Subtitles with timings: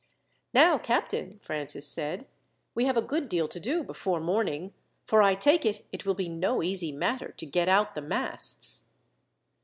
[0.55, 2.25] "Now, captain," Francis said,
[2.73, 4.73] "we have a good deal to do before morning,
[5.05, 8.85] for I take it it will be no easy matter to get out the masts."